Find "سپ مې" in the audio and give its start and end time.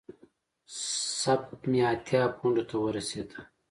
1.19-1.81